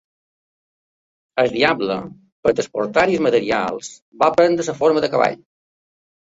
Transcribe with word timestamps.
El 1.43 1.51
diable, 1.55 1.97
per 2.47 2.53
a 2.53 2.57
transportar-hi 2.61 3.19
els 3.19 3.25
materials, 3.27 3.91
va 4.25 4.31
prendre 4.41 4.67
la 4.71 4.77
forma 4.81 5.05
de 5.07 5.13
cavall. 5.19 5.39